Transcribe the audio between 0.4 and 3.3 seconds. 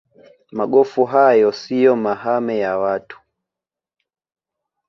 magofu hayo siyo mahame ya watu